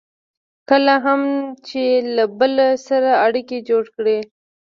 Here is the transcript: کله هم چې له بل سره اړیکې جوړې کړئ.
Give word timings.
کله 0.69 0.93
هم 1.05 1.21
چې 1.67 1.83
له 2.15 2.23
بل 2.39 2.53
سره 2.87 3.09
اړیکې 3.25 3.57
جوړې 3.69 3.89
کړئ. 3.95 4.19